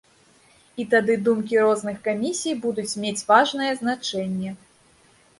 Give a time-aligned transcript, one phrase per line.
[0.83, 4.55] І тады думкі розных камісій будуць мець важнае значэнне.